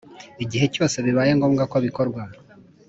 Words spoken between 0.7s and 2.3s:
cyose bibaye ngombwa ko bikorwa